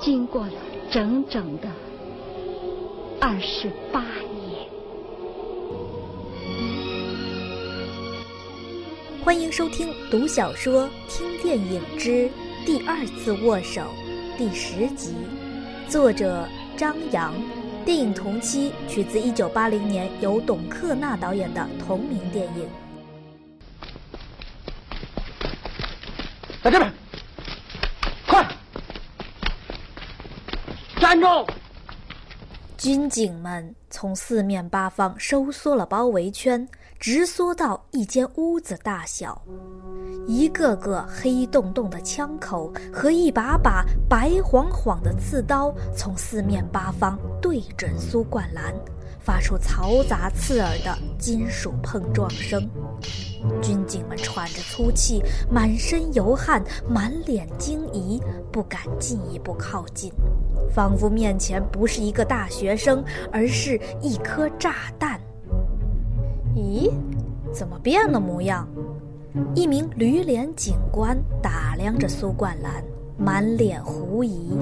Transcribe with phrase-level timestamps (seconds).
[0.00, 0.52] 经过了
[0.90, 1.68] 整整的
[3.20, 4.68] 二十八年？
[9.24, 12.30] 欢迎收听《读小说听电影之
[12.64, 13.82] 第二次握手》
[14.38, 15.14] 第十集，
[15.88, 17.34] 作者张扬，
[17.84, 22.68] 电影同期取自一九八零年由董克纳导演的同名电影。
[26.62, 26.92] 在这边，
[28.26, 28.46] 快
[31.08, 31.26] 站住！
[32.76, 36.68] 军警们从四面八方收缩了包围圈，
[37.00, 39.40] 直缩到一间屋子大小。
[40.26, 48.74] 一个个黑洞洞的枪口和一把把白晃晃的刺刀，从四面八方对准苏冠兰。
[49.18, 52.66] 发出嘈杂刺耳的金属碰撞声，
[53.60, 60.10] 军警们喘着粗气，满身油汗，满脸惊疑，不敢进一步靠近，
[60.70, 65.20] 仿佛面前不是一个大学生，而是一颗炸弹。
[66.54, 66.90] 咦，
[67.52, 68.68] 怎么变了模样？
[69.54, 72.82] 一名驴脸警官打量着苏冠兰，
[73.16, 74.58] 满脸狐疑。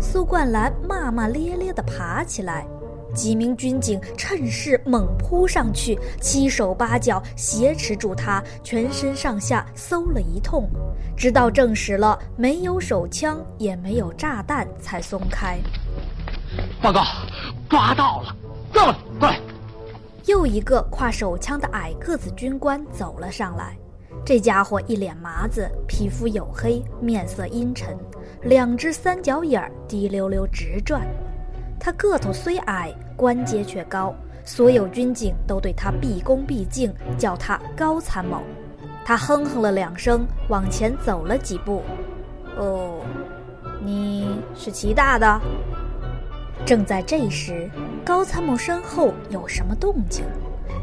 [0.00, 2.66] 苏冠兰骂骂咧咧地爬起来。
[3.14, 10.68] 几名军警趁势猛扑上去，七手八脚挟持住他，全身上下搜了一通，
[11.16, 15.58] 直到证实了没有手枪也没有炸弹，才松开。
[16.82, 17.02] 报告，
[17.68, 18.36] 抓到了！
[18.72, 19.40] 过来，过来！
[20.26, 23.76] 又一个挎手枪的矮个子军官走了上来，
[24.24, 27.96] 这家伙一脸麻子，皮肤黝黑，面色阴沉，
[28.42, 31.06] 两只三角眼滴溜溜直转。
[31.80, 34.14] 他个头虽矮，关节却高，
[34.44, 38.42] 所有军警都对他毕恭毕敬，叫他高参谋。
[39.02, 41.82] 他哼哼了两声，往前走了几步。
[42.58, 43.00] 哦，
[43.82, 45.40] 你是齐大的。
[46.66, 47.68] 正在这时，
[48.04, 50.22] 高参谋身后有什么动静？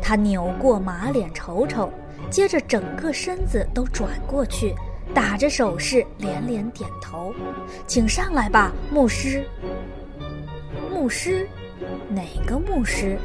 [0.02, 1.92] 他扭过马脸瞅瞅，
[2.32, 4.74] 接着整个身子都转过去，
[5.14, 7.34] 打着手势连连点头
[7.86, 9.48] ：“请上来吧，牧师。”
[11.08, 11.48] 牧师，
[12.10, 13.18] 哪个牧师？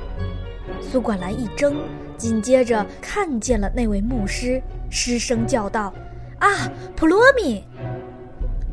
[0.80, 1.74] 苏冠兰一怔，
[2.16, 5.92] 紧接着看见了那位牧师，失声叫道
[6.38, 7.64] ：“啊，普罗米！”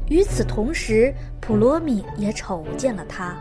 [0.10, 1.12] 与此同时，
[1.42, 3.36] 普罗米也瞅见了他，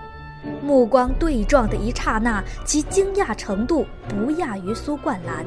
[0.62, 5.44] 目光对撞的一刹那，其惊讶程度不亚于苏冠兰，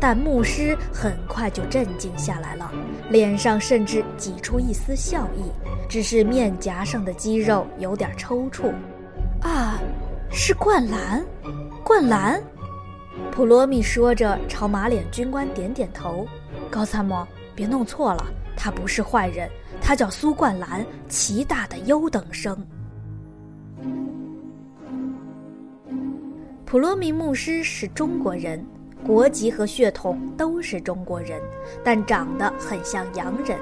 [0.00, 2.68] 但牧师很快就镇静下来了，
[3.10, 5.52] 脸上甚至挤出一丝笑意，
[5.88, 8.72] 只是面颊上的肌肉有点抽搐。
[9.42, 9.80] 啊，
[10.30, 11.24] 是灌篮，
[11.84, 12.40] 灌篮。
[13.30, 16.26] 普罗米说着，朝马脸军官点点头。
[16.70, 18.24] 高参谋，别弄错了，
[18.56, 22.56] 他不是坏人，他叫苏冠兰，齐大的优等生。
[26.64, 28.64] 普罗米牧师是中国人，
[29.04, 31.42] 国籍和血统都是中国人，
[31.84, 33.58] 但长得很像洋人。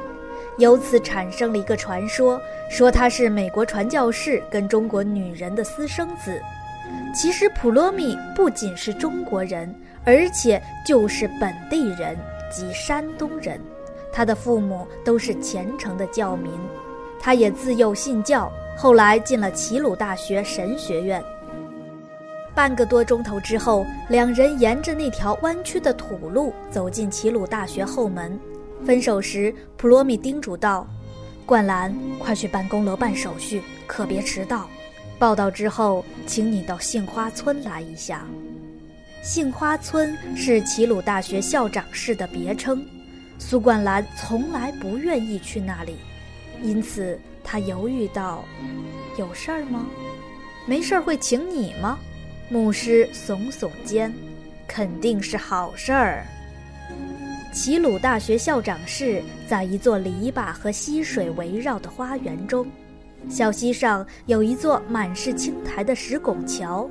[0.58, 6.40] 由此产生了一个传说，说他是美国传教士跟中国女人的私生子。
[7.14, 9.72] 其实普罗米不仅是中国人，
[10.04, 12.16] 而且就是本地人，
[12.52, 13.60] 即山东人。
[14.12, 16.52] 他的父母都是虔诚的教民，
[17.20, 21.22] 他也自幼信教，后来进了齐鲁大学神学院。
[22.52, 28.36] 半个多钟头之后，两人沿着那条弯曲的土路走进齐鲁大学后门。
[28.84, 30.86] 分手时，普罗米叮嘱道
[31.44, 34.68] ：“冠兰，快去办公楼办手续，可别迟到。
[35.18, 38.26] 报道之后，请你到杏花村来一下。
[39.22, 42.84] 杏花村是齐鲁大学校长室的别称。
[43.38, 45.96] 苏冠兰从来不愿意去那里，
[46.62, 48.44] 因此他犹豫道
[49.18, 49.86] ：‘有事儿吗？
[50.66, 51.98] 没事儿会请你吗？’
[52.48, 54.12] 牧师耸耸肩，
[54.66, 56.26] 肯定是好事儿。”
[57.52, 62.64] 齐鲁大学校长室在一座篱笆和溪水围绕的花园中，
[63.28, 66.88] 小溪上有一座满是青苔的石拱桥，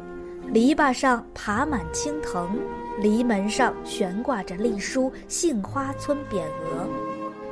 [0.51, 2.59] 篱笆上爬满青藤，
[3.00, 6.85] 篱门上悬挂着隶书“杏花村”匾额。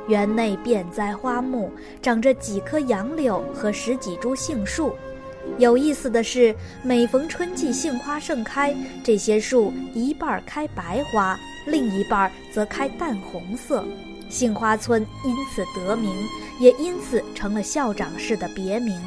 [0.06, 1.72] 园内遍栽花木，
[2.02, 4.92] 长着几棵杨柳和十几株杏树。
[5.56, 13.84] 有意思的是，每逢春季杏花盛开，这些树一半开白花，另一半则开淡红色。
[14.28, 16.14] 杏花村因此得名，
[16.60, 19.00] 也因此成了校长室的别名。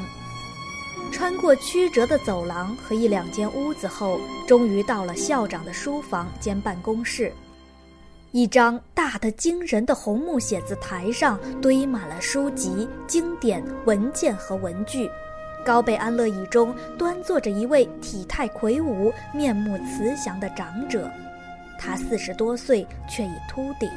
[1.12, 4.18] 穿过曲折的走廊和一两间屋子后，
[4.48, 7.32] 终于到了校长的书房兼办公室。
[8.32, 15.08] 一张大得惊人的红木写字台上堆满了书籍、经典文件和文具。
[15.64, 21.08] 高背安乐椅中端坐着一位体态魁梧、面目慈祥的长者，
[21.84, 23.90] 他四十多岁，却已秃顶，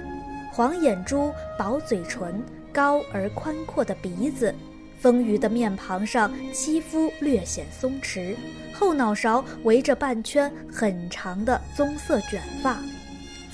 [0.51, 2.43] 黄眼珠、薄嘴唇、
[2.73, 4.53] 高而宽阔的鼻子，
[4.99, 8.35] 丰腴的面庞上肌肤略显松弛，
[8.73, 12.79] 后脑勺围着半圈很长的棕色卷发。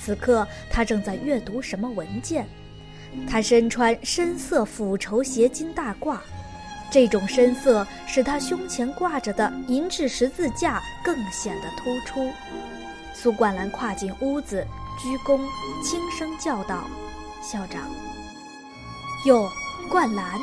[0.00, 2.46] 此刻他正在阅读什么文件，
[3.28, 6.16] 他身穿深色腐绸斜襟大褂。
[6.90, 12.30] 这种深色使他胸前挂着的银质十字架更显得突出。
[13.14, 14.66] 苏冠兰跨进屋子，
[14.98, 15.40] 鞠躬，
[15.82, 16.84] 轻声叫道
[17.42, 17.82] ：“校长。”
[19.26, 19.48] 哟，
[19.88, 20.40] 冠兰！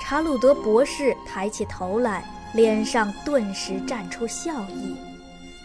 [0.00, 4.96] 查鲁德博士抬起头来，脸上顿时绽出笑意。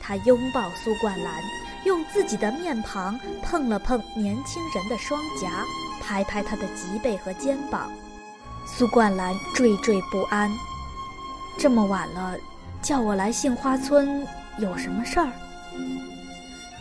[0.02, 1.44] 他拥抱苏冠兰，
[1.86, 5.64] 用自己的面庞碰了碰年轻人的双颊，
[6.02, 7.92] 拍拍他的脊背和肩膀。
[8.66, 10.52] 苏冠兰惴惴不安。
[11.58, 12.36] 这么晚了，
[12.82, 15.32] 叫我来杏花村有什么事儿？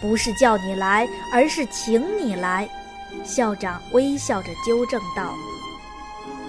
[0.01, 2.69] 不是叫你来，而是请你来。
[3.25, 5.35] 校长微笑着纠正道：“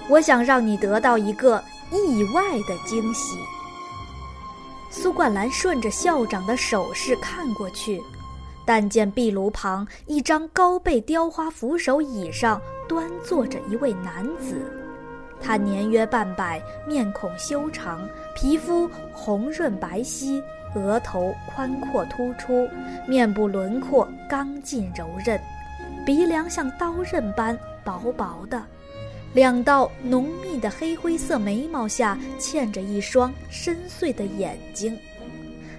[0.08, 3.36] 我想让你得到一个意外的惊喜。”
[4.90, 8.02] 苏冠兰顺着校长的手势看过去，
[8.64, 14.81] 但见壁炉旁一张高背雕花扶手椅上端坐着一位男子。
[15.42, 20.40] 他年约半百，面孔修长，皮肤红润白皙，
[20.74, 22.68] 额头宽阔突出，
[23.08, 25.38] 面部轮廓刚劲柔韧，
[26.06, 28.62] 鼻梁像刀刃般薄薄的，
[29.34, 34.96] 两道浓密的黑灰色眉毛下嵌着一双深邃的眼睛。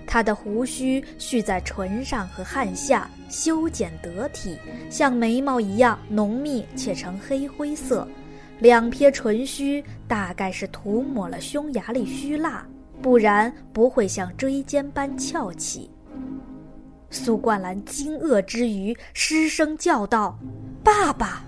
[0.06, 8.08] 他的胡须蓄在唇上和汗下，修剪得体，像眉毛一样浓密且呈黑灰色。
[8.64, 12.66] 两撇唇须大概是涂抹了匈牙利须蜡，
[13.02, 15.92] 不然不会像锥尖般翘起。
[17.10, 20.40] 苏冠兰惊愕之余，失声叫道
[20.82, 21.44] ：“爸爸！”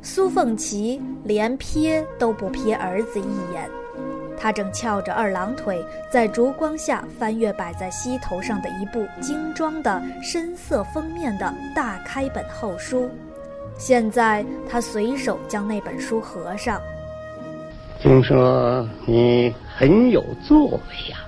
[0.00, 3.70] 苏凤琪连瞥都不瞥儿子一眼。
[4.38, 13.10] 他正翘着二郎腿，在烛光下翻阅摆在膝头上的一部精装的深色封面的大开本厚书。
[13.76, 16.80] 现在他随手将那本书合上。
[18.00, 21.18] 听说你很有作为呀。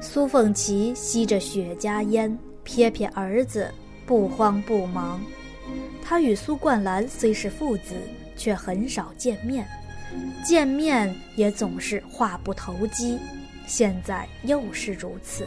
[0.00, 3.70] 苏凤琪吸着雪茄烟，瞥瞥儿子，
[4.06, 5.20] 不慌不忙。
[6.02, 7.94] 他与苏冠兰虽是父子，
[8.36, 9.66] 却很少见面。
[10.44, 13.18] 见面也总是话不投机，
[13.66, 15.46] 现在又是如此。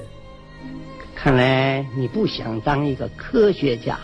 [1.15, 3.99] 看来你不想当一个科学家，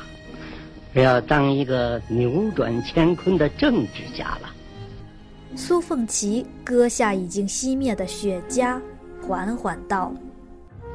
[0.93, 4.53] 而要当一个扭转乾坤的政治家了。
[5.55, 8.79] 苏凤琪割下已经熄灭的雪茄，
[9.21, 10.11] 缓缓道：“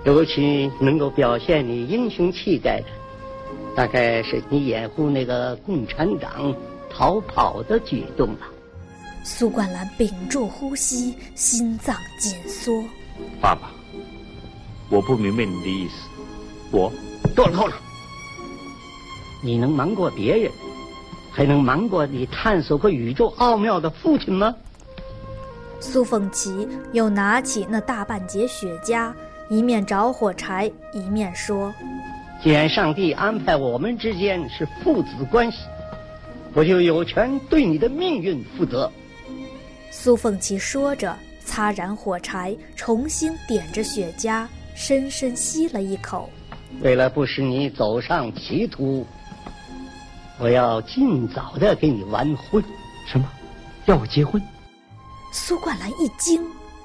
[0.04, 2.86] 尤其能够表现你英雄气概的，
[3.76, 6.54] 大概是你掩护那个共产党
[6.90, 8.40] 逃跑的举动了。”
[9.30, 12.82] 苏冠兰屏住呼吸，心脏紧缩。
[13.42, 13.70] 爸爸，
[14.88, 16.08] 我不明白你的意思。
[16.72, 16.90] 我
[17.36, 17.74] 够了，够了！
[19.42, 20.50] 你能瞒过别人，
[21.30, 24.56] 还能瞒过你探索过宇宙奥妙的父亲吗？
[25.78, 29.12] 苏凤琪又拿起那大半截雪茄，
[29.50, 31.72] 一面找火柴，一面说
[32.42, 35.58] ：“既然上帝安排我们之间是父子关系，
[36.54, 38.90] 我就有权对你的命运负责。”
[39.90, 46.30] 苏凤琪说着，擦燃火柴，重新点着雪茄，深深吸了一口。
[46.80, 49.06] 为了不使你走上歧途，
[50.38, 52.62] 我要尽早的给你完婚。
[53.06, 53.28] 什么？
[53.86, 54.40] 要我结婚？
[55.32, 56.44] 苏冠兰一惊，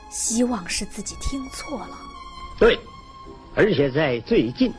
[0.10, 1.98] 希望是自己听错了。
[2.58, 2.80] 对，
[3.54, 4.74] 而且在最近，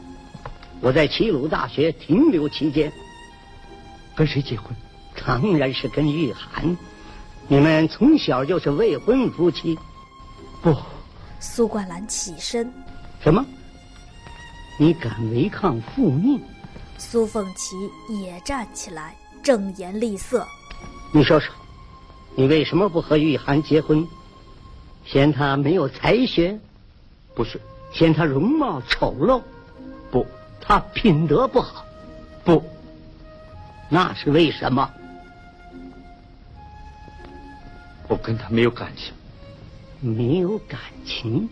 [0.80, 2.90] 我在齐鲁大学停留期间，
[4.16, 4.74] 跟谁结婚？
[5.24, 6.76] 当然是跟玉涵。
[7.46, 9.78] 你们从小就是未婚夫妻，
[10.62, 10.74] 不。
[11.38, 12.72] 苏冠兰起身。
[13.22, 13.44] 什么？
[14.78, 16.40] 你敢违抗父命？
[16.96, 17.76] 苏凤琪
[18.08, 20.46] 也站起来，正颜厉色
[21.12, 21.54] ：“你说说，
[22.34, 24.06] 你为什么不和玉涵结婚？
[25.04, 26.58] 嫌她没有才学？
[27.34, 27.60] 不是，
[27.92, 29.42] 嫌她容貌丑陋？
[30.10, 30.26] 不，
[30.60, 31.84] 她品德不好？
[32.42, 32.64] 不，
[33.90, 34.90] 那是为什么？
[38.08, 39.12] 我跟他没有感情。
[40.00, 41.48] 没有感情？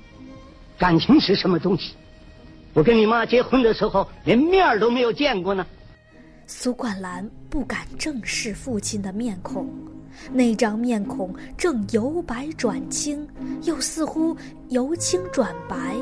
[0.78, 1.94] 感情是什么东西？
[2.74, 5.64] 我跟你妈结婚的时候，连面都没有见过呢。
[6.46, 9.68] 苏冠兰不敢正视父亲的面孔，
[10.32, 13.26] 那张面孔正由白转青，
[13.62, 14.36] 又似乎
[14.68, 15.96] 由青转白，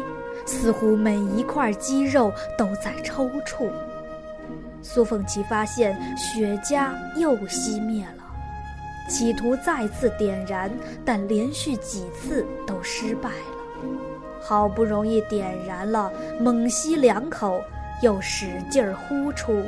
[0.46, 3.70] 似乎每一块肌肉都在抽搐。
[4.82, 8.19] 苏凤琪发现雪茄又熄灭了，
[9.10, 10.70] 企图再次点燃，
[11.04, 13.34] 但连续几次都失败了。
[14.40, 17.60] 好不容易点燃了，猛吸两口，
[18.02, 19.62] 又使劲儿呼出，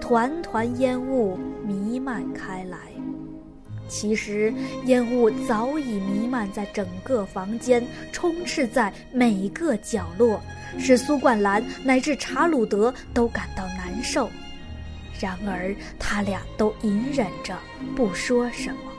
[0.00, 2.78] 团团烟雾弥漫开来。
[3.88, 4.52] 其实
[4.84, 10.40] 烟雾早已弥漫在整个房间，充斥在每个角落，
[10.78, 14.28] 使苏冠兰乃至查鲁德都感到难受。
[15.20, 17.56] 然而他俩都隐忍着
[17.94, 18.92] 不说什么。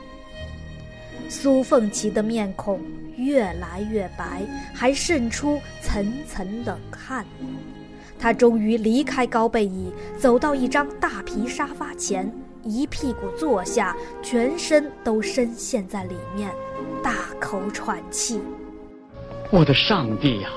[1.28, 2.80] 苏凤琪的面孔。
[3.16, 4.42] 越来越白，
[4.74, 7.24] 还渗出层层冷汗。
[8.18, 12.30] 他终于离开高背椅，走到一张大皮沙发前，
[12.62, 16.50] 一屁股坐下，全身都深陷在里面，
[17.02, 18.38] 大口喘气。
[19.50, 20.50] 我的上帝呀，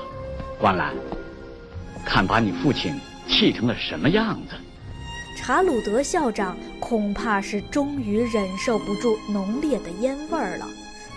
[0.58, 0.94] 关兰，
[2.04, 2.92] 看把你父亲
[3.26, 4.54] 气成了什么样子！
[5.40, 10.68] 查鲁德校长恐怕是终于忍受不住浓烈的烟味儿了。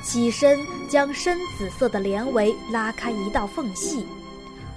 [0.02, 4.06] 起身，将深紫色的帘帷拉开一道缝隙，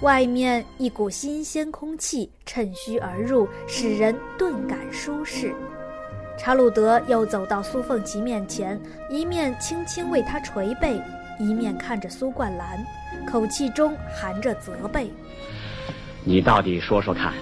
[0.01, 5.55] 外面一股新鲜空气趁虚而入，使人顿感舒适。
[6.37, 8.77] 查鲁德又走到苏凤琪面前，
[9.09, 11.01] 一面轻轻为她捶背，
[11.39, 12.85] 一面看着苏冠兰，
[13.25, 15.09] 口气中含着责备
[16.25, 17.33] ：“你到底说说看，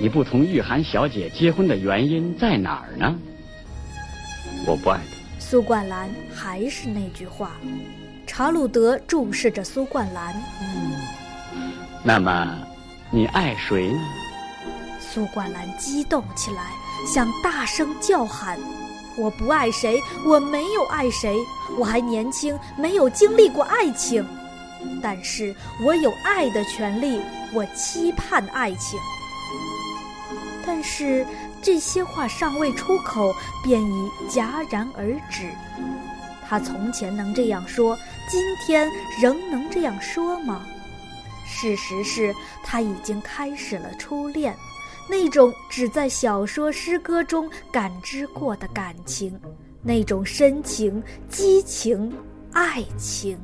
[0.00, 3.14] 你不同玉涵小姐结婚的原因在哪儿呢？”
[4.66, 5.22] 我不爱她。
[5.38, 7.52] 苏冠兰还是那句话，
[8.26, 10.34] 查鲁德注视着苏冠兰。
[10.60, 10.92] 嗯，
[12.02, 12.58] 那么，
[13.10, 14.00] 你爱谁呢？
[15.00, 16.70] 苏冠兰激动起来，
[17.06, 18.58] 想大声叫喊
[19.18, 21.36] ：“我不爱谁，我没有爱谁，
[21.78, 24.24] 我还年轻，没有经历过爱情，
[25.02, 27.20] 但是我有爱的权利，
[27.52, 28.98] 我期盼爱情。”
[30.66, 31.26] 但是。
[31.64, 35.48] 这些话尚未出口，便已戛然而止。
[36.44, 37.96] 他从前能这样说，
[38.28, 38.90] 今天
[39.20, 40.66] 仍能这样说吗？
[41.46, 44.56] 事实是他已经开始了初恋，
[45.08, 49.40] 那种只在小说、诗歌中感知过的感情，
[49.82, 51.00] 那种深情、
[51.30, 52.12] 激情、
[52.52, 53.38] 爱情。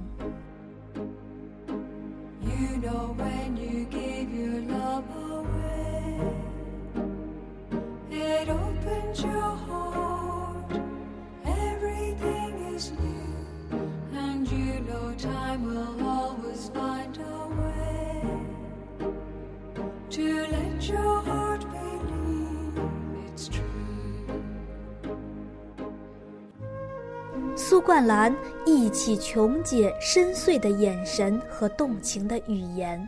[27.54, 28.34] 苏冠兰
[28.64, 33.06] 忆起琼姐深邃的眼神和动情的语言，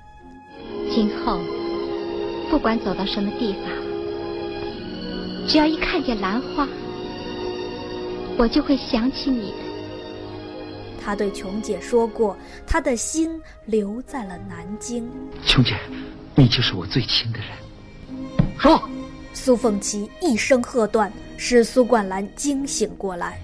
[0.90, 1.40] 今后
[2.50, 3.62] 不管走到什么地方，
[5.48, 6.68] 只要一看见兰花，
[8.36, 9.54] 我就会想起你。
[11.02, 15.08] 他对琼姐说过，他的心留在了南京。
[15.46, 15.74] 琼姐，
[16.40, 17.48] 你就是我最亲的人。
[18.58, 18.82] 说！
[19.34, 23.38] 苏凤琪一声喝断，使苏冠兰惊醒过来。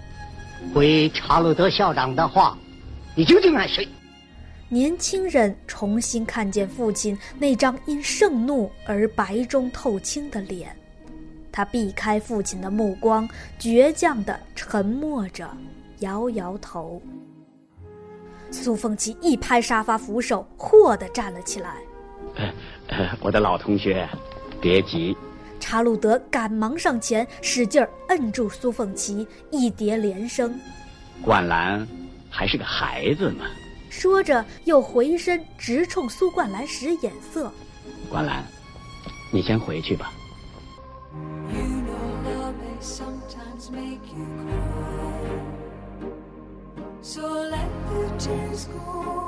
[0.74, 2.56] 回查鲁德校长的话，
[3.14, 3.86] 你究竟爱谁？
[4.70, 10.74] 年轻人重新看见父亲那张因盛怒而白中透青的脸，
[11.52, 13.28] 他避开父亲的目光，
[13.60, 15.46] 倔强地沉默着，
[15.98, 17.02] 摇摇头。
[18.50, 21.74] 苏凤琪一拍沙发扶手，霍地站了起来。
[22.34, 22.52] 呃，
[23.20, 24.08] 我的老同学，
[24.60, 25.16] 别急。
[25.58, 30.58] 查鲁德赶忙上前，使劲摁住苏凤琪，一叠连声
[31.22, 31.86] ：“冠兰
[32.30, 33.46] 还是个孩子嘛。”
[33.90, 37.50] 说着，又回身直冲苏冠兰使眼色
[38.08, 38.44] ：“冠兰，
[39.32, 40.12] 你先回去吧。”
[47.02, 49.25] So let the tears go.